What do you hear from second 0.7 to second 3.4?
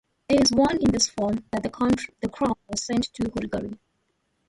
in this form that the crown was sent to